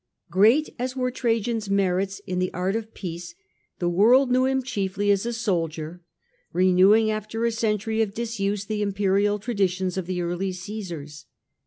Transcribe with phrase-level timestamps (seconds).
[0.31, 3.35] Great as were Trajan's merits in the arts of peace,
[3.77, 6.01] the The world world knew him chiefly as a soldier,
[6.51, 10.23] re moni newing after a century of disuse the imperial miiitSy "* traditions of the
[10.23, 11.27] early Caesars.